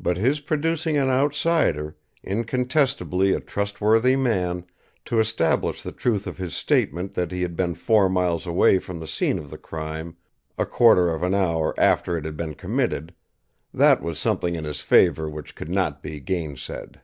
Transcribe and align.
But 0.00 0.16
his 0.16 0.40
producing 0.40 0.96
an 0.96 1.08
outsider, 1.08 1.94
incontestably 2.24 3.32
a 3.32 3.38
trustworthy 3.38 4.16
man, 4.16 4.64
to 5.04 5.20
establish 5.20 5.82
the 5.82 5.92
truth 5.92 6.26
of 6.26 6.36
his 6.36 6.56
statement 6.56 7.14
that 7.14 7.30
he 7.30 7.42
had 7.42 7.54
been 7.54 7.76
four 7.76 8.08
miles 8.08 8.44
away 8.44 8.80
from 8.80 8.98
the 8.98 9.06
scene 9.06 9.38
of 9.38 9.50
the 9.50 9.58
crime 9.58 10.16
a 10.58 10.66
quarter 10.66 11.08
of 11.10 11.22
an 11.22 11.32
hour 11.32 11.76
after 11.78 12.18
it 12.18 12.24
had 12.24 12.36
been 12.36 12.54
committed 12.54 13.14
that 13.72 14.02
was 14.02 14.18
something 14.18 14.56
in 14.56 14.64
his 14.64 14.80
favour 14.80 15.30
which 15.30 15.54
could 15.54 15.70
not 15.70 16.02
be 16.02 16.18
gainsaid. 16.18 17.00